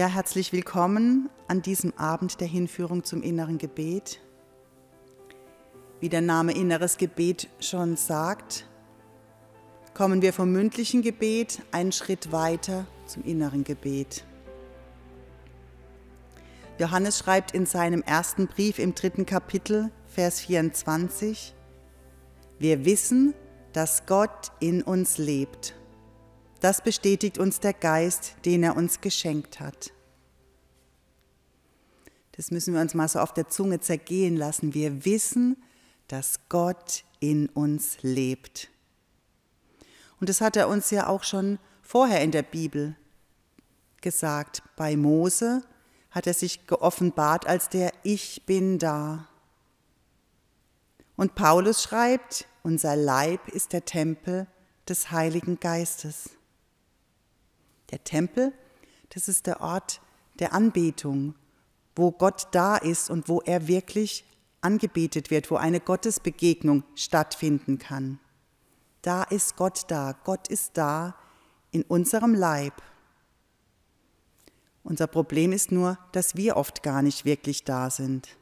Ja, 0.00 0.06
herzlich 0.06 0.54
willkommen 0.54 1.28
an 1.46 1.60
diesem 1.60 1.92
Abend 1.98 2.40
der 2.40 2.48
Hinführung 2.48 3.04
zum 3.04 3.22
inneren 3.22 3.58
Gebet. 3.58 4.18
Wie 6.00 6.08
der 6.08 6.22
Name 6.22 6.54
inneres 6.54 6.96
Gebet 6.96 7.50
schon 7.60 7.98
sagt, 7.98 8.64
kommen 9.92 10.22
wir 10.22 10.32
vom 10.32 10.52
mündlichen 10.52 11.02
Gebet 11.02 11.60
einen 11.70 11.92
Schritt 11.92 12.32
weiter 12.32 12.86
zum 13.04 13.24
inneren 13.24 13.62
Gebet. 13.62 14.24
Johannes 16.78 17.18
schreibt 17.18 17.52
in 17.52 17.66
seinem 17.66 18.00
ersten 18.00 18.46
Brief 18.46 18.78
im 18.78 18.94
dritten 18.94 19.26
Kapitel, 19.26 19.90
Vers 20.06 20.40
24, 20.40 21.54
Wir 22.58 22.86
wissen, 22.86 23.34
dass 23.74 24.06
Gott 24.06 24.50
in 24.60 24.82
uns 24.82 25.18
lebt. 25.18 25.74
Das 26.60 26.82
bestätigt 26.82 27.38
uns 27.38 27.60
der 27.60 27.72
Geist, 27.72 28.36
den 28.44 28.62
er 28.62 28.76
uns 28.76 29.00
geschenkt 29.00 29.60
hat. 29.60 29.92
Das 32.32 32.50
müssen 32.50 32.74
wir 32.74 32.80
uns 32.80 32.94
mal 32.94 33.08
so 33.08 33.18
auf 33.18 33.34
der 33.34 33.48
Zunge 33.48 33.80
zergehen 33.80 34.36
lassen. 34.36 34.74
Wir 34.74 35.04
wissen, 35.04 35.62
dass 36.08 36.40
Gott 36.48 37.04
in 37.18 37.48
uns 37.48 37.98
lebt. 38.02 38.68
Und 40.20 40.28
das 40.28 40.40
hat 40.40 40.56
er 40.56 40.68
uns 40.68 40.90
ja 40.90 41.06
auch 41.06 41.24
schon 41.24 41.58
vorher 41.82 42.22
in 42.22 42.30
der 42.30 42.42
Bibel 42.42 42.94
gesagt. 44.00 44.62
Bei 44.76 44.96
Mose 44.96 45.62
hat 46.10 46.26
er 46.26 46.34
sich 46.34 46.66
geoffenbart 46.66 47.46
als 47.46 47.68
der 47.68 47.92
Ich 48.02 48.44
bin 48.44 48.78
da. 48.78 49.28
Und 51.16 51.34
Paulus 51.34 51.82
schreibt, 51.82 52.46
unser 52.62 52.96
Leib 52.96 53.48
ist 53.48 53.72
der 53.72 53.84
Tempel 53.84 54.46
des 54.88 55.10
Heiligen 55.10 55.60
Geistes. 55.60 56.30
Der 57.90 58.02
Tempel, 58.04 58.52
das 59.10 59.28
ist 59.28 59.46
der 59.46 59.60
Ort 59.60 60.00
der 60.38 60.52
Anbetung, 60.52 61.34
wo 61.96 62.12
Gott 62.12 62.48
da 62.52 62.76
ist 62.76 63.10
und 63.10 63.28
wo 63.28 63.40
er 63.40 63.68
wirklich 63.68 64.24
angebetet 64.60 65.30
wird, 65.30 65.50
wo 65.50 65.56
eine 65.56 65.80
Gottesbegegnung 65.80 66.84
stattfinden 66.94 67.78
kann. 67.78 68.18
Da 69.02 69.22
ist 69.24 69.56
Gott 69.56 69.84
da. 69.88 70.14
Gott 70.24 70.48
ist 70.48 70.72
da 70.76 71.14
in 71.70 71.82
unserem 71.82 72.34
Leib. 72.34 72.74
Unser 74.82 75.06
Problem 75.06 75.52
ist 75.52 75.72
nur, 75.72 75.98
dass 76.12 76.36
wir 76.36 76.56
oft 76.56 76.82
gar 76.82 77.02
nicht 77.02 77.24
wirklich 77.24 77.64
da 77.64 77.90
sind. 77.90 78.36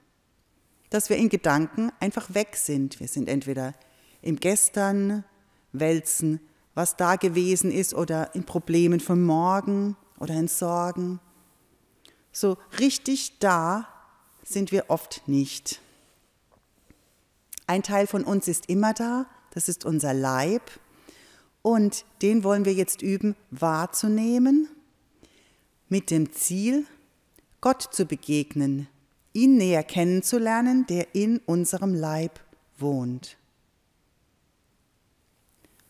Dass 0.91 1.11
wir 1.11 1.17
in 1.17 1.29
Gedanken 1.29 1.93
einfach 2.01 2.35
weg 2.35 2.57
sind. 2.57 3.01
Wir 3.01 3.09
sind 3.09 3.29
entweder 3.29 3.75
im 4.23 4.37
Gestern, 4.37 5.25
wälzen, 5.73 6.41
was 6.79 6.95
da 6.95 7.17
gewesen 7.17 7.73
ist, 7.73 7.93
oder 7.93 8.37
in 8.37 8.45
Problemen 8.45 9.01
von 9.01 9.21
morgen 9.21 9.97
oder 10.21 10.35
in 10.35 10.47
Sorgen. 10.47 11.19
So 12.31 12.57
richtig 12.79 13.41
da 13.41 13.89
sind 14.45 14.71
wir 14.71 14.85
oft 14.87 15.27
nicht. 15.27 15.81
Ein 17.67 17.83
Teil 17.83 18.07
von 18.07 18.23
uns 18.23 18.47
ist 18.47 18.69
immer 18.69 18.95
da, 18.95 19.27
das 19.51 19.69
ist 19.69 19.85
unser 19.85 20.15
Leib, 20.15 20.63
und 21.63 22.05
den 22.23 22.45
wollen 22.45 22.65
wir 22.65 22.75
jetzt 22.75 23.03
üben 23.03 23.35
wahrzunehmen 23.51 24.69
mit 25.89 26.13
dem 26.13 26.31
Ziel, 26.31 26.87
Gott 27.61 27.83
zu 27.91 28.07
begegnen, 28.07 28.87
ihn 29.33 29.57
näher 29.57 29.83
kennenzulernen, 29.83 30.87
der 30.87 31.13
in 31.17 31.39
unserem 31.39 31.93
Leib 31.93 32.39
wohnt. 32.79 33.37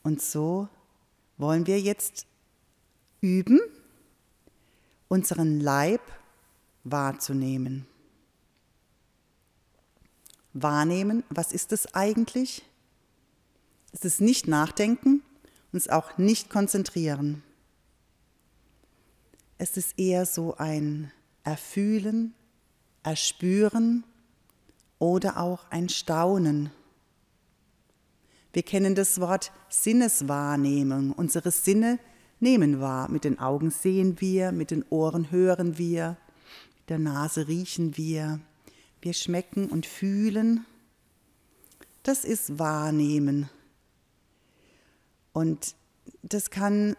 Und 0.02 0.22
so 0.22 0.68
wollen 1.38 1.66
wir 1.66 1.80
jetzt 1.80 2.26
üben, 3.20 3.60
unseren 5.08 5.60
Leib 5.60 6.02
wahrzunehmen. 6.84 7.86
Wahrnehmen, 10.52 11.24
was 11.30 11.52
ist 11.52 11.72
es 11.72 11.94
eigentlich? 11.94 12.62
Es 13.92 14.04
ist 14.04 14.20
nicht 14.20 14.48
nachdenken, 14.48 15.22
uns 15.72 15.88
auch 15.88 16.18
nicht 16.18 16.50
konzentrieren. 16.50 17.42
Es 19.56 19.76
ist 19.76 19.98
eher 19.98 20.26
so 20.26 20.56
ein 20.56 21.12
Erfühlen, 21.44 22.34
Erspüren 23.02 24.04
oder 24.98 25.38
auch 25.38 25.70
ein 25.70 25.88
Staunen. 25.88 26.70
Wir 28.52 28.62
kennen 28.62 28.94
das 28.94 29.20
Wort 29.20 29.52
Sinneswahrnehmung. 29.68 31.12
Unsere 31.12 31.50
Sinne 31.50 31.98
nehmen 32.40 32.80
wahr. 32.80 33.10
Mit 33.10 33.24
den 33.24 33.38
Augen 33.38 33.70
sehen 33.70 34.20
wir, 34.20 34.52
mit 34.52 34.70
den 34.70 34.84
Ohren 34.90 35.30
hören 35.30 35.78
wir, 35.78 36.16
mit 36.78 36.90
der 36.90 36.98
Nase 36.98 37.48
riechen 37.48 37.96
wir, 37.96 38.40
wir 39.02 39.12
schmecken 39.12 39.68
und 39.68 39.86
fühlen. 39.86 40.64
Das 42.02 42.24
ist 42.24 42.58
Wahrnehmen. 42.58 43.50
Und 45.32 45.74
das 46.22 46.50
kann 46.50 46.96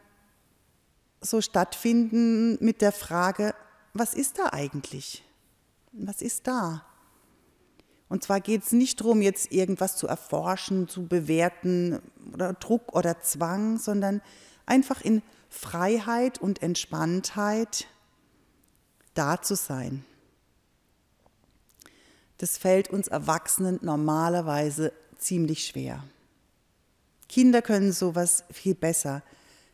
so 1.21 1.41
stattfinden 1.41 2.63
mit 2.63 2.81
der 2.81 2.91
Frage, 2.91 3.53
was 3.93 4.13
ist 4.13 4.39
da 4.39 4.53
eigentlich? 4.53 5.23
Was 5.91 6.21
ist 6.21 6.47
da? 6.47 6.85
Und 8.09 8.23
zwar 8.23 8.41
geht 8.41 8.63
es 8.63 8.71
nicht 8.71 8.99
darum, 8.99 9.21
jetzt 9.21 9.51
irgendwas 9.51 9.95
zu 9.95 10.07
erforschen, 10.07 10.87
zu 10.87 11.07
bewerten 11.07 11.99
oder 12.33 12.53
Druck 12.53 12.93
oder 12.93 13.21
Zwang, 13.21 13.77
sondern 13.77 14.21
einfach 14.65 15.01
in 15.01 15.21
Freiheit 15.49 16.39
und 16.39 16.61
Entspanntheit 16.61 17.87
da 19.13 19.41
zu 19.41 19.55
sein. 19.55 20.03
Das 22.39 22.57
fällt 22.57 22.89
uns 22.89 23.07
Erwachsenen 23.07 23.79
normalerweise 23.81 24.93
ziemlich 25.17 25.67
schwer. 25.67 26.03
Kinder 27.27 27.61
können 27.61 27.91
sowas 27.91 28.43
viel 28.49 28.73
besser. 28.73 29.21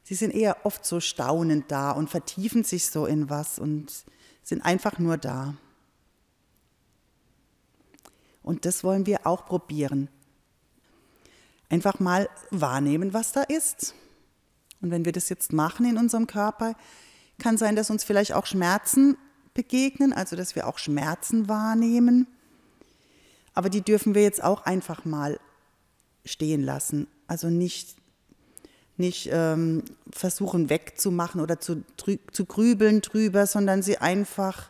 Sie 0.04 0.16
sind 0.16 0.34
eher 0.34 0.66
oft 0.66 0.86
so 0.86 1.00
staunend 1.00 1.72
da 1.72 1.92
und 1.92 2.10
vertiefen 2.10 2.64
sich 2.64 2.90
so 2.90 3.06
in 3.06 3.30
was 3.30 3.60
und 3.60 4.06
sind 4.44 4.62
einfach 4.62 5.00
nur 5.00 5.18
da. 5.18 5.56
Und 8.46 8.66
das 8.66 8.84
wollen 8.84 9.08
wir 9.08 9.26
auch 9.26 9.48
probieren. 9.48 10.08
Einfach 11.68 12.00
mal 12.00 12.30
wahrnehmen, 12.52 13.12
was 13.12 13.32
da 13.32 13.42
ist. 13.42 13.96
Und 14.82 14.92
wenn 14.92 15.04
wir 15.04 15.12
das 15.12 15.30
jetzt 15.30 15.52
machen 15.52 15.90
in 15.90 15.98
unserem 15.98 16.28
Körper, 16.28 16.76
kann 17.40 17.58
sein, 17.58 17.76
dass 17.76 17.90
uns 17.90 18.04
vielleicht 18.04 18.34
auch 18.34 18.46
Schmerzen 18.46 19.18
begegnen, 19.56 20.14
also 20.14 20.36
dass 20.36 20.56
wir 20.56 20.68
auch 20.68 20.78
Schmerzen 20.78 21.50
wahrnehmen. 21.50 22.28
Aber 23.56 23.72
die 23.72 23.82
dürfen 23.82 24.14
wir 24.14 24.22
jetzt 24.22 24.44
auch 24.44 24.66
einfach 24.66 25.06
mal 25.06 25.40
stehen 26.24 26.62
lassen. 26.62 27.08
Also 27.28 27.50
nicht 27.50 27.96
nicht 28.98 29.28
ähm, 29.32 29.84
versuchen 30.10 30.70
wegzumachen 30.70 31.42
oder 31.42 31.60
zu, 31.60 31.84
zu 32.32 32.46
grübeln 32.46 33.02
drüber, 33.02 33.46
sondern 33.46 33.82
sie 33.82 33.98
einfach 33.98 34.70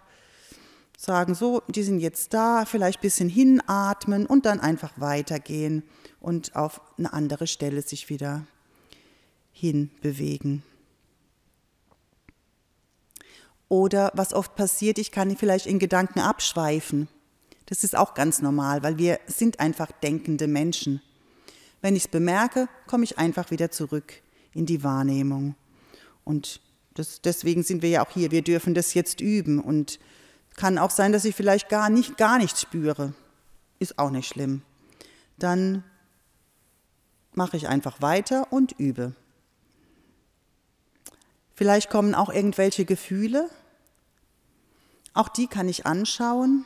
sagen, 0.98 1.36
so, 1.36 1.62
die 1.68 1.84
sind 1.84 2.00
jetzt 2.00 2.34
da, 2.34 2.66
vielleicht 2.66 3.00
ein 3.00 3.02
bisschen 3.02 3.30
hinatmen 3.30 4.26
und 4.26 4.46
dann 4.46 4.60
einfach 4.60 4.94
weitergehen 4.98 5.84
und 6.20 6.56
auf 6.56 6.82
eine 6.98 7.14
andere 7.14 7.48
Stelle 7.48 7.82
sich 7.82 8.10
wieder 8.10 8.46
hinbewegen. 9.52 10.64
Oder 13.68 14.12
was 14.16 14.34
oft 14.34 14.56
passiert, 14.56 14.98
ich 15.00 15.12
kann 15.12 15.36
vielleicht 15.38 15.66
in 15.66 15.80
Gedanken 15.80 16.20
abschweifen. 16.20 17.08
Das 17.66 17.84
ist 17.84 17.96
auch 17.96 18.14
ganz 18.14 18.42
normal, 18.42 18.84
weil 18.84 18.98
wir 18.98 19.20
sind 19.28 19.60
einfach 19.60 19.92
denkende 19.92 20.48
Menschen. 20.48 21.02
Wenn 21.82 21.96
ich 21.96 22.06
es 22.06 22.08
bemerke, 22.08 22.68
komme 22.88 23.04
ich 23.04 23.18
einfach 23.18 23.52
wieder 23.52 23.72
zurück 23.72 24.22
in 24.54 24.66
die 24.66 24.84
Wahrnehmung. 24.84 25.56
Und 26.24 26.62
das, 26.94 27.22
deswegen 27.22 27.64
sind 27.64 27.82
wir 27.82 27.90
ja 27.90 28.06
auch 28.06 28.12
hier. 28.12 28.32
Wir 28.32 28.42
dürfen 28.42 28.74
das 28.74 28.94
jetzt 28.94 29.20
üben. 29.20 29.60
Und 29.60 30.00
kann 30.56 30.78
auch 30.78 30.92
sein, 30.92 31.12
dass 31.12 31.26
ich 31.26 31.36
vielleicht 31.36 31.70
gar 31.70 31.90
nicht, 31.90 32.18
gar 32.18 32.38
nichts 32.38 32.62
spüre. 32.62 33.14
Ist 33.80 34.00
auch 34.00 34.10
nicht 34.10 34.28
schlimm. 34.28 34.62
Dann 35.38 35.84
mache 37.34 37.58
ich 37.58 37.68
einfach 37.68 38.02
weiter 38.02 38.52
und 38.52 38.74
übe. 38.74 39.14
Vielleicht 41.54 41.90
kommen 41.90 42.16
auch 42.16 42.30
irgendwelche 42.30 42.86
Gefühle. 42.86 43.50
Auch 45.14 45.30
die 45.30 45.48
kann 45.48 45.70
ich 45.70 45.86
anschauen, 45.86 46.66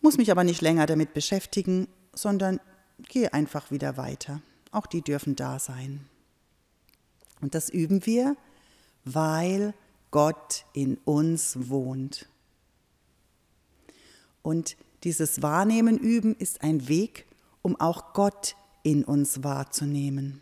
muss 0.00 0.16
mich 0.16 0.30
aber 0.30 0.44
nicht 0.44 0.62
länger 0.62 0.86
damit 0.86 1.12
beschäftigen, 1.12 1.88
sondern 2.14 2.60
gehe 3.08 3.32
einfach 3.34 3.70
wieder 3.70 3.96
weiter. 3.96 4.40
Auch 4.70 4.86
die 4.86 5.02
dürfen 5.02 5.36
da 5.36 5.58
sein. 5.58 6.06
Und 7.40 7.54
das 7.54 7.68
üben 7.68 8.06
wir, 8.06 8.36
weil 9.04 9.74
Gott 10.10 10.64
in 10.72 10.96
uns 11.04 11.68
wohnt. 11.68 12.28
Und 14.42 14.76
dieses 15.04 15.42
Wahrnehmen 15.42 15.98
üben 15.98 16.34
ist 16.36 16.62
ein 16.62 16.88
Weg, 16.88 17.26
um 17.62 17.78
auch 17.80 18.12
Gott 18.12 18.56
in 18.82 19.04
uns 19.04 19.42
wahrzunehmen. 19.42 20.40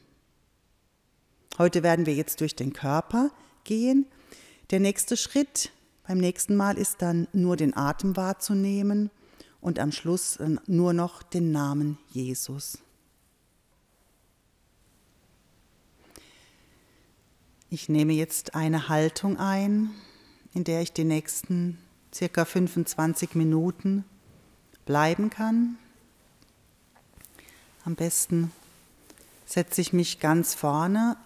Heute 1.58 1.82
werden 1.82 2.06
wir 2.06 2.14
jetzt 2.14 2.40
durch 2.40 2.54
den 2.54 2.72
Körper 2.72 3.30
gehen. 3.64 4.06
Der 4.70 4.80
nächste 4.80 5.16
Schritt 5.16 5.72
beim 6.06 6.18
nächsten 6.18 6.56
Mal 6.56 6.78
ist 6.78 7.02
dann 7.02 7.28
nur 7.32 7.56
den 7.56 7.76
Atem 7.76 8.16
wahrzunehmen 8.16 9.10
und 9.60 9.78
am 9.78 9.92
Schluss 9.92 10.38
nur 10.66 10.92
noch 10.92 11.22
den 11.22 11.52
Namen 11.52 11.98
Jesus. 12.10 12.78
Ich 17.70 17.90
nehme 17.90 18.14
jetzt 18.14 18.54
eine 18.54 18.88
Haltung 18.88 19.36
ein, 19.36 19.90
in 20.54 20.64
der 20.64 20.80
ich 20.80 20.92
die 20.92 21.04
nächsten 21.04 21.76
circa 22.14 22.44
25 22.44 23.34
Minuten 23.34 24.04
bleiben 24.86 25.30
kann. 25.30 25.76
Am 27.84 27.94
besten 27.94 28.52
setze 29.46 29.80
ich 29.80 29.92
mich 29.92 30.20
ganz 30.20 30.54
vorne 30.54 31.16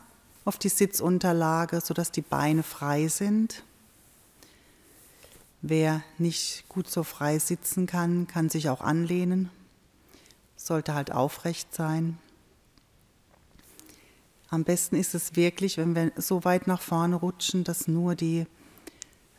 auf 0.44 0.58
die 0.58 0.68
Sitzunterlage, 0.68 1.80
sodass 1.80 2.10
die 2.10 2.22
Beine 2.22 2.62
frei 2.62 3.08
sind. 3.08 3.62
Wer 5.60 6.02
nicht 6.18 6.68
gut 6.68 6.90
so 6.90 7.04
frei 7.04 7.38
sitzen 7.38 7.86
kann, 7.86 8.26
kann 8.26 8.48
sich 8.48 8.68
auch 8.68 8.80
anlehnen. 8.80 9.50
Sollte 10.56 10.94
halt 10.94 11.12
aufrecht 11.12 11.74
sein. 11.74 12.18
Am 14.50 14.64
besten 14.64 14.96
ist 14.96 15.14
es 15.14 15.34
wirklich, 15.36 15.78
wenn 15.78 15.94
wir 15.94 16.12
so 16.16 16.44
weit 16.44 16.66
nach 16.66 16.80
vorne 16.80 17.16
rutschen, 17.16 17.64
dass 17.64 17.88
nur 17.88 18.14
die, 18.14 18.46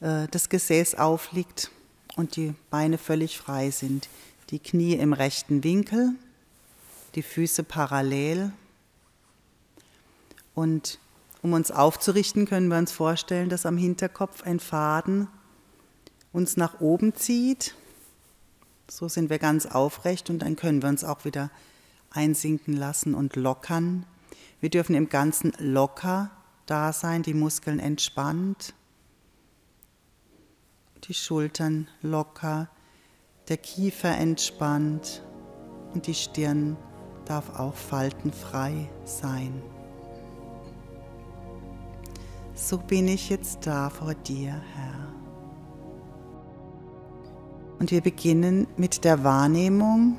das 0.03 0.49
Gesäß 0.49 0.95
aufliegt 0.95 1.71
und 2.17 2.35
die 2.35 2.53
Beine 2.69 2.97
völlig 2.97 3.37
frei 3.37 3.71
sind. 3.71 4.09
Die 4.49 4.59
Knie 4.59 4.95
im 4.95 5.13
rechten 5.13 5.63
Winkel, 5.63 6.13
die 7.15 7.23
Füße 7.23 7.63
parallel. 7.63 8.51
Und 10.53 10.99
um 11.41 11.53
uns 11.53 11.71
aufzurichten, 11.71 12.45
können 12.45 12.67
wir 12.67 12.77
uns 12.77 12.91
vorstellen, 12.91 13.47
dass 13.47 13.65
am 13.65 13.77
Hinterkopf 13.77 14.43
ein 14.43 14.59
Faden 14.59 15.29
uns 16.33 16.57
nach 16.57 16.81
oben 16.81 17.15
zieht. 17.15 17.73
So 18.89 19.07
sind 19.07 19.29
wir 19.29 19.39
ganz 19.39 19.65
aufrecht 19.65 20.29
und 20.29 20.39
dann 20.39 20.57
können 20.57 20.81
wir 20.81 20.89
uns 20.89 21.05
auch 21.05 21.23
wieder 21.23 21.49
einsinken 22.11 22.75
lassen 22.75 23.15
und 23.15 23.37
lockern. 23.37 24.05
Wir 24.59 24.69
dürfen 24.69 24.95
im 24.95 25.07
Ganzen 25.07 25.53
locker 25.59 26.29
da 26.65 26.91
sein, 26.91 27.23
die 27.23 27.33
Muskeln 27.33 27.79
entspannt, 27.79 28.73
die 31.07 31.13
Schultern 31.13 31.87
locker, 32.01 32.69
der 33.49 33.57
Kiefer 33.57 34.17
entspannt 34.17 35.23
und 35.93 36.07
die 36.07 36.13
Stirn 36.13 36.77
darf 37.25 37.59
auch 37.59 37.75
faltenfrei 37.75 38.89
sein. 39.03 39.61
So 42.55 42.77
bin 42.77 43.07
ich 43.07 43.29
jetzt 43.29 43.65
da 43.65 43.89
vor 43.89 44.13
dir, 44.13 44.61
Herr. 44.75 45.13
Und 47.79 47.91
wir 47.91 48.01
beginnen 48.01 48.67
mit 48.77 49.03
der 49.03 49.23
Wahrnehmung 49.23 50.17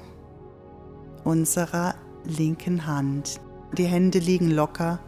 unserer 1.24 1.94
linken 2.24 2.86
Hand. 2.86 3.40
Die 3.78 3.86
Hände 3.86 4.18
liegen 4.18 4.50
locker 4.50 4.98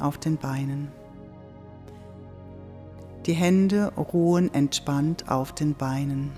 auf 0.00 0.18
den 0.18 0.36
Beinen. 0.36 0.88
Die 3.26 3.32
Hände 3.32 3.92
ruhen 3.96 4.54
entspannt 4.54 5.28
auf 5.28 5.52
den 5.52 5.74
Beinen. 5.74 6.32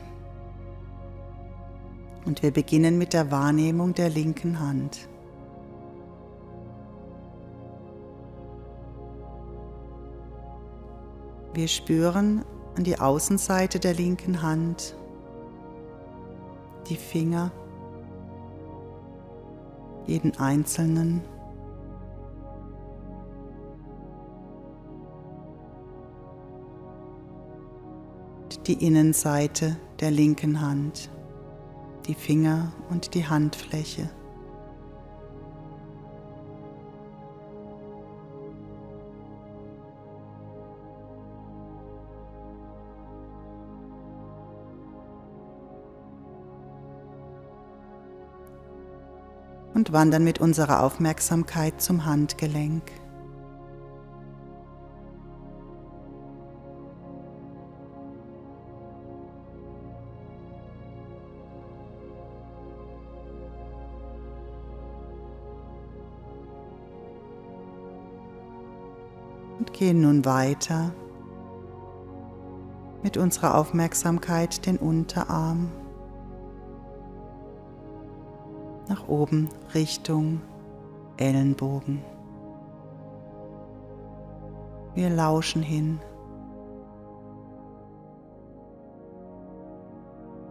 Und 2.25 2.43
wir 2.43 2.50
beginnen 2.50 2.96
mit 2.96 3.12
der 3.12 3.31
Wahrnehmung 3.31 3.93
der 3.93 4.08
linken 4.08 4.58
Hand. 4.58 5.06
Wir 11.52 11.69
spüren 11.69 12.43
an 12.76 12.85
die 12.85 12.99
Außenseite 12.99 13.79
der 13.81 13.93
linken 13.93 14.41
Hand 14.41 14.94
die 16.88 16.96
Finger, 16.96 17.50
jeden 20.06 20.38
einzelnen. 20.38 21.23
Die 28.69 28.85
Innenseite 28.87 29.79
der 29.99 30.11
linken 30.11 30.61
Hand, 30.61 31.09
die 32.06 32.15
Finger 32.15 32.70
und 32.91 33.15
die 33.15 33.26
Handfläche. 33.26 34.11
und 49.75 49.93
wandern 49.93 50.25
mit 50.25 50.41
unserer 50.41 50.82
Aufmerksamkeit 50.82 51.81
zum 51.81 52.05
Handgelenk. 52.05 52.82
Gehen 69.79 70.01
nun 70.01 70.25
weiter 70.25 70.91
mit 73.05 73.17
unserer 73.17 73.55
Aufmerksamkeit 73.57 74.67
den 74.67 74.77
Unterarm 74.77 75.71
nach 78.89 79.07
oben 79.07 79.49
Richtung 79.75 80.41
Ellenbogen. 81.17 82.03
Wir 84.97 85.11
lauschen 85.11 85.63
hin. 85.63 86.01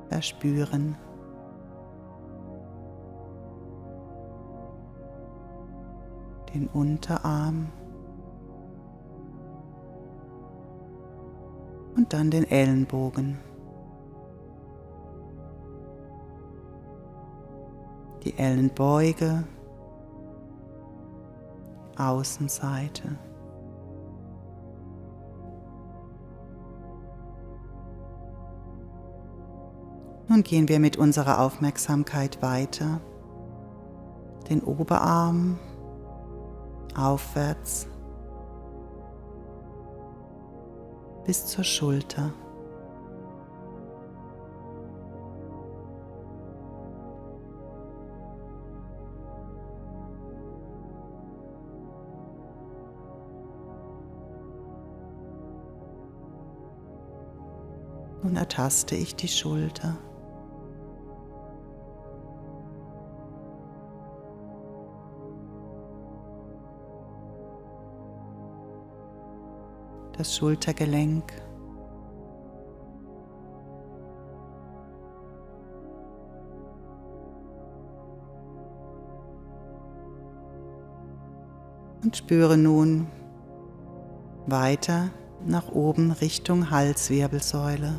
Verspüren. 0.07 0.95
Den 6.53 6.67
Unterarm. 6.67 7.67
Und 11.97 12.13
dann 12.13 12.31
den 12.31 12.49
Ellenbogen. 12.49 13.37
die 18.27 18.37
Ellenbeuge, 18.37 19.45
Außenseite. 21.97 23.15
Nun 30.27 30.43
gehen 30.43 30.67
wir 30.67 30.79
mit 30.79 30.97
unserer 30.97 31.39
Aufmerksamkeit 31.39 32.41
weiter. 32.41 32.99
Den 34.49 34.61
Oberarm 34.61 35.57
aufwärts 36.97 37.87
bis 41.27 41.45
zur 41.45 41.65
Schulter. 41.65 42.31
Nun 58.23 58.37
ertaste 58.37 58.95
ich 58.95 59.15
die 59.15 59.27
Schulter. 59.27 59.97
Das 70.17 70.35
Schultergelenk. 70.35 71.31
Und 82.03 82.17
spüre 82.17 82.57
nun 82.57 83.07
weiter 84.47 85.09
nach 85.45 85.71
oben 85.71 86.11
Richtung 86.11 86.71
Halswirbelsäule. 86.71 87.93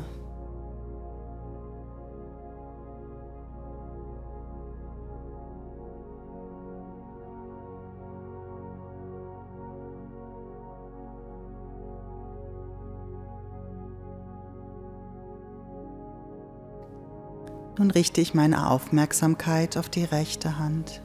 Nun 17.79 17.91
richte 17.91 18.19
ich 18.19 18.33
meine 18.33 18.69
Aufmerksamkeit 18.69 19.77
auf 19.77 19.87
die 19.87 20.03
rechte 20.03 20.59
Hand. 20.59 21.01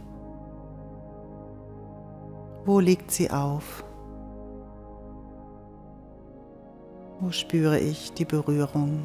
Wo 2.64 2.80
liegt 2.80 3.12
sie 3.12 3.30
auf? 3.30 3.84
Wo 7.20 7.30
spüre 7.30 7.78
ich 7.78 8.12
die 8.14 8.24
Berührung? 8.24 9.04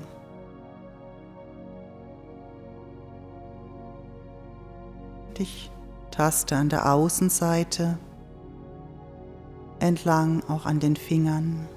Ich 5.37 5.71
taste 6.09 6.57
an 6.57 6.69
der 6.69 6.91
Außenseite 6.91 7.99
entlang 9.79 10.43
auch 10.49 10.65
an 10.65 10.79
den 10.79 10.95
Fingern. 10.95 11.67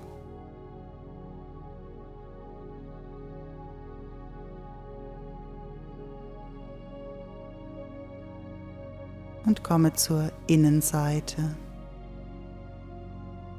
Und 9.45 9.65
komme 9.65 9.93
zur 9.95 10.31
Innenseite 10.47 11.57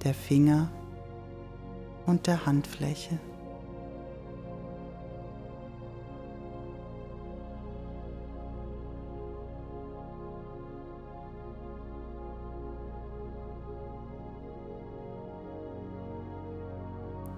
der 0.03 0.13
Finger 0.13 0.69
und 2.05 2.27
der 2.27 2.45
Handfläche. 2.45 3.19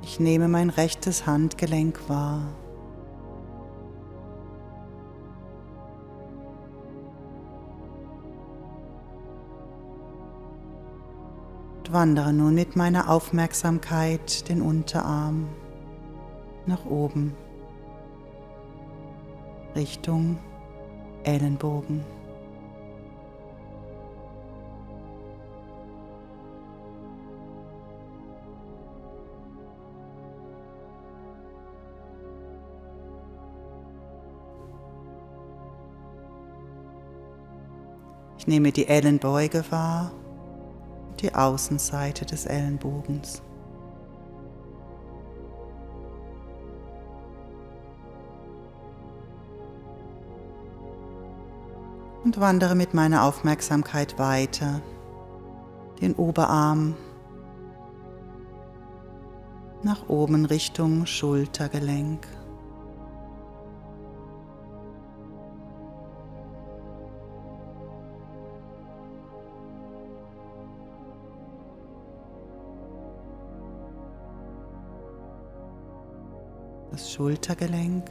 Ich 0.01 0.19
nehme 0.21 0.47
mein 0.47 0.69
rechtes 0.69 1.25
Handgelenk 1.25 2.07
wahr. 2.07 2.47
Wandere 11.91 12.33
nun 12.33 12.55
mit 12.55 12.75
meiner 12.75 13.09
Aufmerksamkeit 13.09 14.49
den 14.49 14.61
Unterarm 14.61 15.47
nach 16.65 16.85
oben 16.85 17.33
Richtung 19.75 20.37
Ellenbogen. 21.23 22.03
Ich 38.37 38.47
nehme 38.47 38.71
die 38.71 38.87
Ellenbeuge 38.87 39.63
wahr, 39.71 40.11
die 41.21 41.33
Außenseite 41.33 42.25
des 42.25 42.45
Ellenbogens. 42.45 43.41
Und 52.23 52.39
wandere 52.39 52.75
mit 52.75 52.93
meiner 52.93 53.23
Aufmerksamkeit 53.23 54.17
weiter, 54.17 54.81
den 56.01 56.15
Oberarm 56.15 56.95
nach 59.83 60.09
oben 60.09 60.45
Richtung 60.45 61.05
Schultergelenk. 61.05 62.27
Das 76.95 77.11
Schultergelenk. 77.11 78.09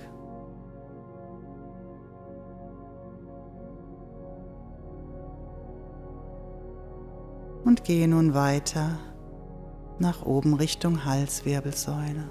Und 7.64 7.83
gehe 7.85 8.07
nun 8.07 8.35
weiter 8.35 8.99
nach 9.99 10.26
oben 10.26 10.53
Richtung 10.53 11.07
Halswirbelsäule. 11.07 12.29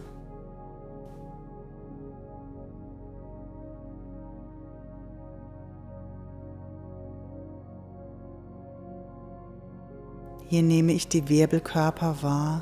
Hier 10.49 10.61
nehme 10.61 10.91
ich 10.91 11.07
die 11.07 11.27
Wirbelkörper 11.29 12.21
wahr, 12.21 12.61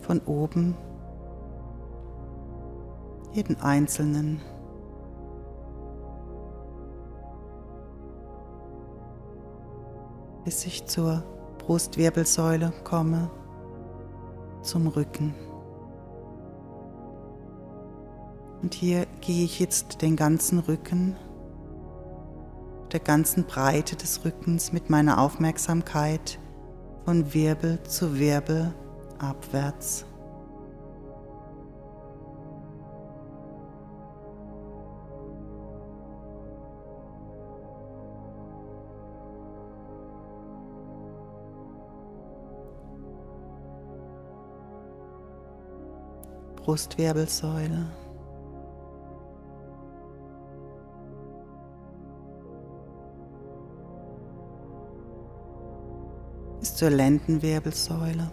von 0.00 0.20
oben 0.26 0.74
jeden 3.38 3.60
einzelnen. 3.60 4.40
Bis 10.44 10.66
ich 10.66 10.86
zur 10.86 11.22
Brustwirbelsäule 11.58 12.72
komme, 12.82 13.30
zum 14.62 14.88
Rücken. 14.88 15.34
Und 18.60 18.74
hier 18.74 19.06
gehe 19.20 19.44
ich 19.44 19.60
jetzt 19.60 20.02
den 20.02 20.16
ganzen 20.16 20.58
Rücken, 20.58 21.14
der 22.90 22.98
ganzen 22.98 23.44
Breite 23.44 23.94
des 23.94 24.24
Rückens 24.24 24.72
mit 24.72 24.90
meiner 24.90 25.20
Aufmerksamkeit 25.20 26.40
von 27.04 27.32
Wirbel 27.34 27.80
zu 27.84 28.18
Wirbel 28.18 28.74
abwärts. 29.20 30.07
Brustwirbelsäule. 46.68 47.86
Bis 56.60 56.74
zur 56.74 56.90
Lendenwirbelsäule. 56.90 58.30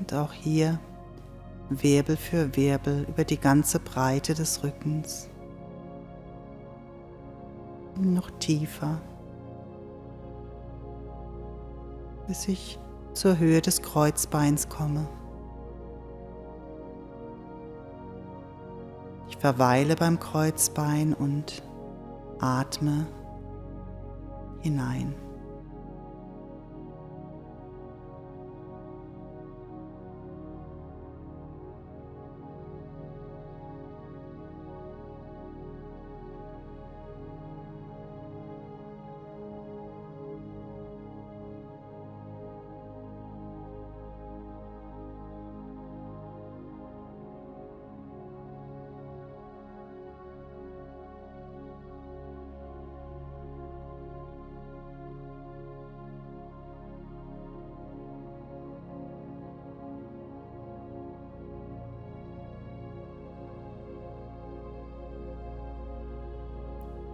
Und 0.00 0.12
auch 0.12 0.32
hier 0.32 0.80
Wirbel 1.70 2.16
für 2.16 2.56
Wirbel 2.56 3.06
über 3.08 3.22
die 3.22 3.38
ganze 3.38 3.78
Breite 3.78 4.34
des 4.34 4.64
Rückens 4.64 5.28
noch 8.02 8.30
tiefer, 8.38 9.00
bis 12.26 12.48
ich 12.48 12.78
zur 13.12 13.38
Höhe 13.38 13.60
des 13.60 13.82
Kreuzbeins 13.82 14.68
komme. 14.68 15.08
Ich 19.28 19.36
verweile 19.36 19.96
beim 19.96 20.18
Kreuzbein 20.18 21.14
und 21.14 21.62
atme 22.40 23.06
hinein. 24.60 25.14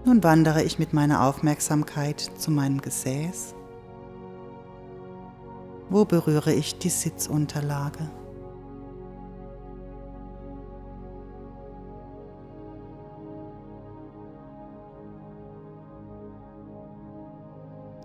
Nun 0.06 0.23
wandere 0.23 0.62
ich 0.62 0.78
mit 0.78 0.92
meiner 0.92 1.25
Aufmerksamkeit 1.25 2.20
zu 2.20 2.50
meinem 2.50 2.82
Gesäß. 2.82 3.54
Wo 5.88 6.04
berühre 6.04 6.52
ich 6.52 6.78
die 6.78 6.90
Sitzunterlage? 6.90 8.11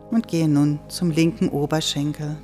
Und 0.10 0.26
gehe 0.30 0.48
nun 0.48 0.80
zum 0.88 1.12
linken 1.12 1.50
Oberschenkel. 1.50 2.38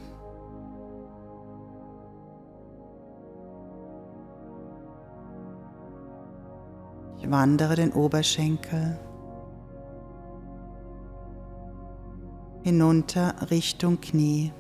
Ich 7.18 7.32
wandere 7.32 7.76
den 7.76 7.94
Oberschenkel 7.94 9.00
hinunter 12.66 13.36
Richtung 13.52 14.02
Knie. 14.02 14.52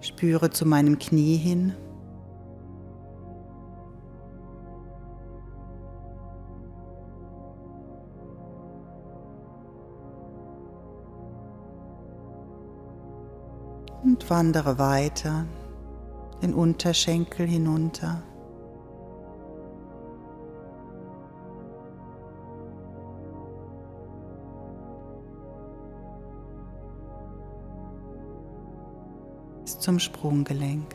Spüre 0.00 0.50
zu 0.50 0.64
meinem 0.64 1.00
Knie 1.00 1.36
hin. 1.36 1.74
Und 14.04 14.30
wandere 14.30 14.78
weiter 14.78 15.46
den 16.44 16.52
Unterschenkel 16.52 17.46
hinunter. 17.46 18.22
Bis 29.62 29.78
zum 29.78 29.98
Sprunggelenk. 29.98 30.94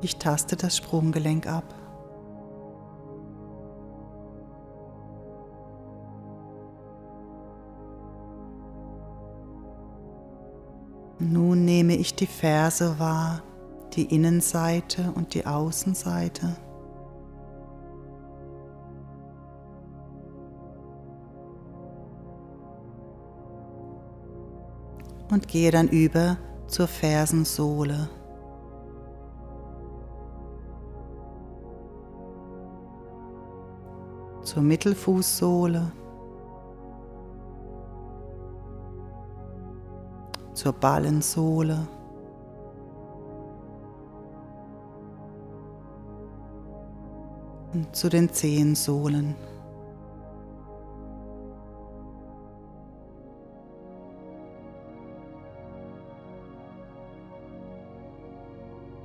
Ich 0.00 0.16
taste 0.16 0.56
das 0.56 0.78
Sprunggelenk 0.78 1.46
ab. 1.46 1.74
Ich 11.98 12.14
die 12.14 12.26
Ferse 12.26 12.98
wahr, 12.98 13.42
die 13.94 14.14
Innenseite 14.14 15.12
und 15.14 15.34
die 15.34 15.44
Außenseite. 15.46 16.56
Und 25.30 25.46
gehe 25.48 25.70
dann 25.70 25.88
über 25.88 26.38
zur 26.68 26.88
Fersensohle. 26.88 28.08
Zur 34.42 34.62
Mittelfußsohle. 34.62 35.92
Zur 40.58 40.72
Ballensohle. 40.72 41.86
Und 47.72 47.94
zu 47.94 48.08
den 48.08 48.32
Zehensohlen. 48.32 49.36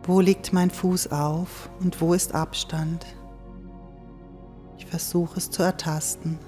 Wo 0.05 0.21
liegt 0.21 0.53
mein 0.53 0.71
Fuß 0.71 1.11
auf 1.11 1.69
und 1.81 2.01
wo 2.01 2.15
ist 2.15 2.33
Abstand? 2.33 3.05
Ich 4.77 4.87
versuche 4.87 5.37
es 5.37 5.51
zu 5.51 5.61
ertasten. 5.61 6.39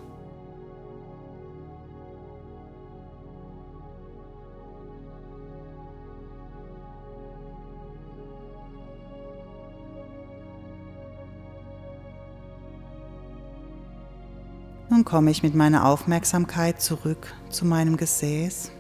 Nun 14.95 15.03
komme 15.03 15.29
ich 15.29 15.43
mit 15.43 15.53
meiner 15.55 15.85
Aufmerksamkeit 15.85 16.81
zurück 16.81 17.33
zu 17.49 17.65
meinem 17.65 17.97
Gesäß 17.97 18.71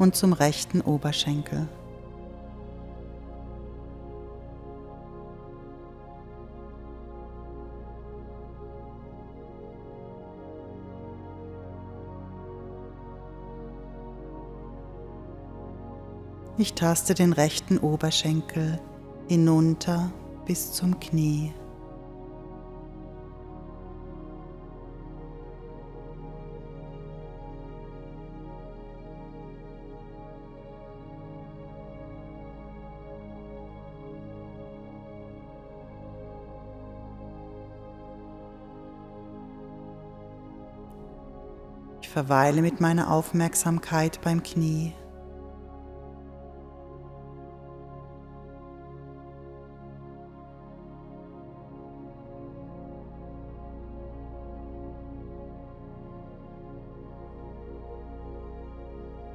und 0.00 0.16
zum 0.16 0.32
rechten 0.32 0.80
Oberschenkel. 0.80 1.68
Ich 16.58 16.74
taste 16.74 17.14
den 17.14 17.32
rechten 17.32 17.78
Oberschenkel 17.78 18.80
hinunter 19.28 20.10
bis 20.46 20.72
zum 20.72 20.98
Knie. 20.98 21.52
Verweile 42.20 42.60
mit 42.60 42.82
meiner 42.82 43.10
Aufmerksamkeit 43.10 44.20
beim 44.20 44.42
Knie. 44.42 44.92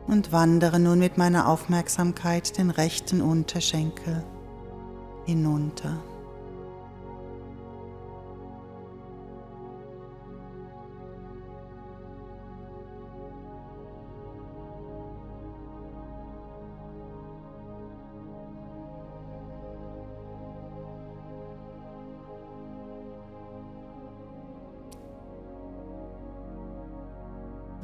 Und 0.06 0.32
wandere 0.32 0.80
nun 0.80 1.00
mit 1.00 1.18
meiner 1.18 1.50
Aufmerksamkeit 1.50 2.56
den 2.60 2.70
rechten 2.70 3.20
Unterschenkel 3.20 4.24
hinunter. 5.26 6.04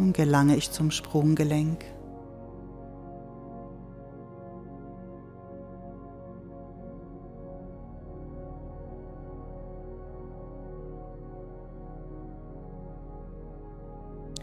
Nun 0.02 0.14
gelange 0.14 0.56
ich 0.56 0.72
zum 0.72 0.90
Sprunggelenk. 0.90 1.86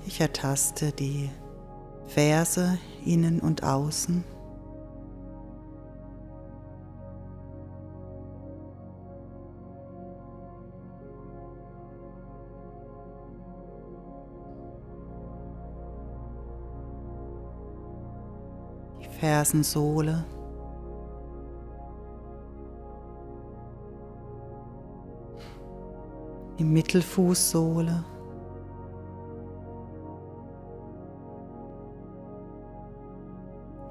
Ich 0.06 0.20
ertaste 0.20 0.92
die 0.92 1.28
Ferse 2.06 2.78
innen 3.04 3.40
und 3.40 3.64
außen. 3.64 4.37
Fersensohle. 19.18 20.24
die 26.58 26.64
Mittelfußsohle. 26.64 28.04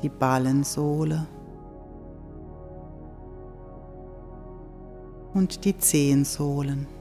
Die 0.03 0.09
Ballensohle 0.09 1.25
und 5.33 5.65
die 5.65 5.75
Zehensohlen. 5.77 6.96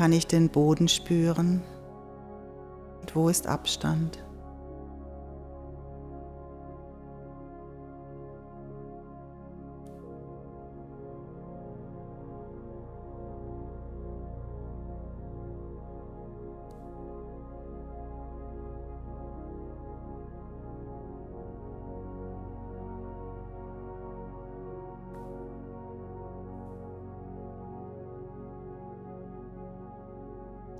Kann 0.00 0.14
ich 0.14 0.26
den 0.26 0.48
Boden 0.48 0.88
spüren? 0.88 1.60
Und 3.02 3.14
wo 3.14 3.28
ist 3.28 3.46
Abstand? 3.46 4.24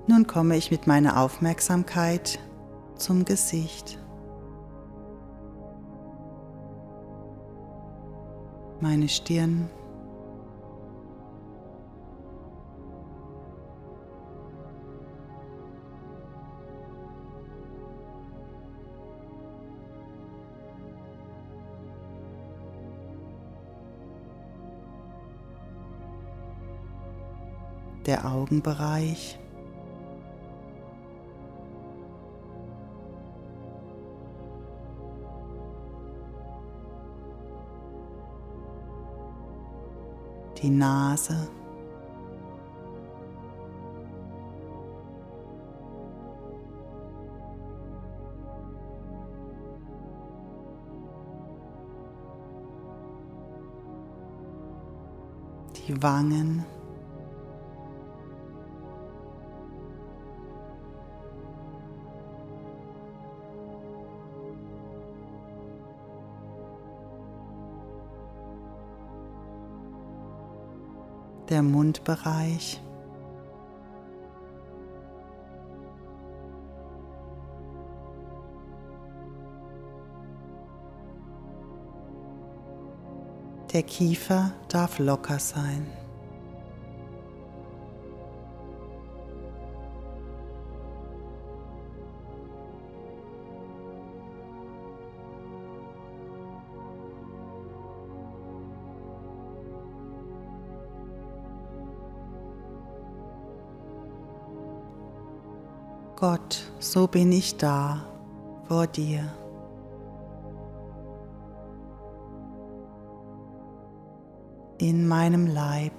Nun 0.06 0.26
komme 0.26 0.56
ich 0.56 0.70
mit 0.70 0.86
meiner 0.86 1.20
Aufmerksamkeit 1.20 2.38
zum 2.96 3.24
Gesicht. 3.24 3.98
Meine 8.80 9.08
Stirn. 9.08 9.68
Der 28.06 28.24
Augenbereich. 28.24 29.38
Die 40.62 40.70
Nase. 40.70 41.48
Die 55.86 56.02
Wangen. 56.02 56.64
Der 71.50 71.62
Mundbereich. 71.62 72.80
Der 83.72 83.82
Kiefer 83.82 84.52
darf 84.68 84.98
locker 84.98 85.38
sein. 85.38 85.86
Gott, 106.50 106.62
so 106.80 107.06
bin 107.06 107.30
ich 107.30 107.56
da 107.58 108.04
vor 108.66 108.88
dir. 108.88 109.22
In 114.78 115.06
meinem 115.06 115.46
Leib, 115.46 115.92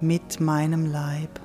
mit 0.00 0.40
meinem 0.40 0.86
Leib. 0.86 1.38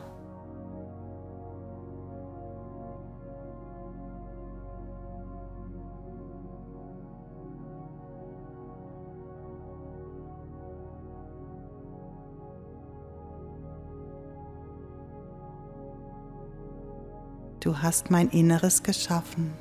Du 17.63 17.81
hast 17.81 18.11
mein 18.11 18.27
Inneres 18.31 18.83
geschaffen, 18.83 19.53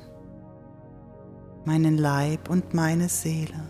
meinen 1.63 1.97
Leib 1.97 2.49
und 2.49 2.73
meine 2.73 3.07
Seele. 3.07 3.63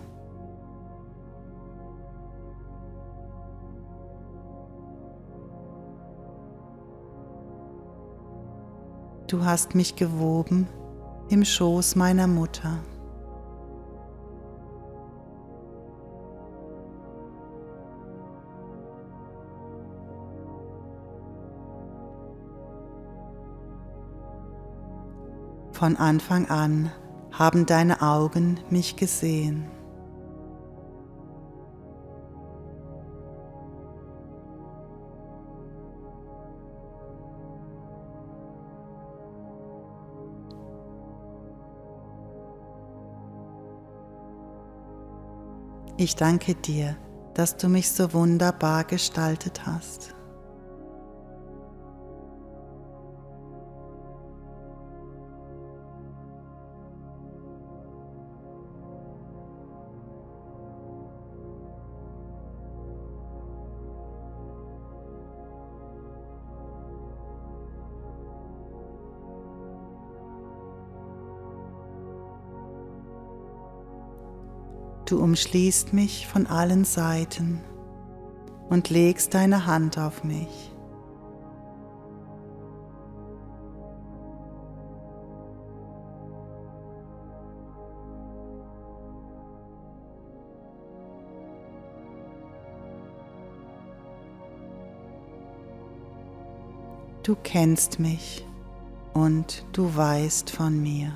Du 9.27 9.45
hast 9.45 9.75
mich 9.75 9.95
gewoben 9.95 10.67
im 11.29 11.45
Schoß 11.45 11.95
meiner 11.95 12.25
Mutter. 12.25 12.79
Von 25.73 25.97
Anfang 25.97 26.49
an 26.49 26.91
haben 27.31 27.65
deine 27.65 28.01
Augen 28.01 28.59
mich 28.69 28.95
gesehen. 28.95 29.65
Ich 45.97 46.15
danke 46.15 46.53
dir, 46.55 46.95
dass 47.33 47.57
du 47.57 47.67
mich 47.67 47.89
so 47.89 48.13
wunderbar 48.13 48.83
gestaltet 48.83 49.65
hast. 49.65 50.13
Du 75.13 75.19
umschließt 75.19 75.93
mich 75.93 76.25
von 76.25 76.47
allen 76.47 76.85
Seiten 76.85 77.61
und 78.67 78.89
legst 78.89 79.35
deine 79.35 79.67
Hand 79.67 79.99
auf 79.99 80.23
mich. 80.23 80.71
Du 97.21 97.35
kennst 97.43 97.99
mich 97.99 98.47
und 99.13 99.63
du 99.73 99.95
weißt 99.95 100.49
von 100.49 100.81
mir. 100.81 101.13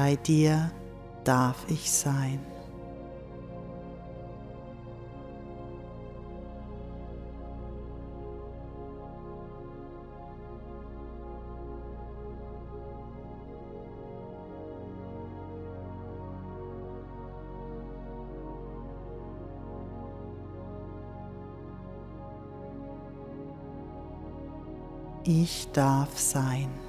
Bei 0.00 0.14
dir 0.14 0.70
darf 1.24 1.66
ich 1.68 1.90
sein. 1.90 2.38
Ich 25.24 25.68
darf 25.72 26.16
sein. 26.16 26.87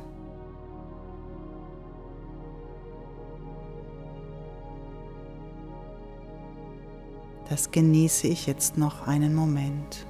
Das 7.49 7.71
genieße 7.71 8.27
ich 8.27 8.45
jetzt 8.45 8.77
noch 8.77 9.07
einen 9.07 9.33
Moment. 9.33 10.05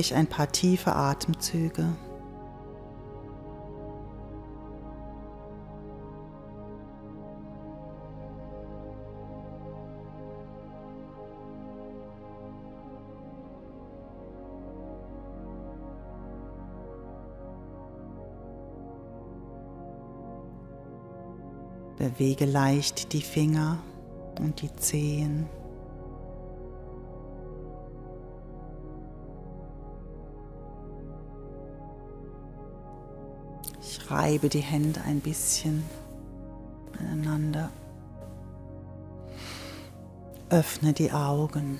Nun 0.00 0.06
nehme 0.06 0.12
ich 0.12 0.14
ein 0.14 0.26
paar 0.26 0.50
tiefe 0.50 0.96
Atemzüge. 0.96 1.84
Bewege 21.98 22.46
leicht 22.46 23.12
die 23.12 23.20
Finger 23.20 23.80
und 24.38 24.62
die 24.62 24.74
Zehen. 24.76 25.59
Reibe 34.10 34.48
die 34.48 34.60
Hände 34.60 35.00
ein 35.02 35.20
bisschen 35.20 35.84
aneinander. 36.98 37.70
Öffne 40.50 40.92
die 40.92 41.12
Augen. 41.12 41.78